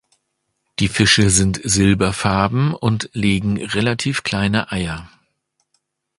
Die 0.79 0.87
Fische 0.87 1.29
sind 1.29 1.59
silberfarben 1.63 2.73
und 2.73 3.11
legen 3.13 3.63
relativ 3.63 4.23
kleine 4.23 4.71
Eier. 4.71 5.07